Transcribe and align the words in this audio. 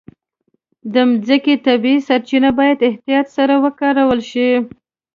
د 0.93 0.95
مځکې 1.09 1.55
طبیعي 1.67 1.99
سرچینې 2.07 2.51
باید 2.59 2.85
احتیاط 2.89 3.27
سره 3.37 3.53
وکارول 3.63 4.19
شي. 4.31 4.49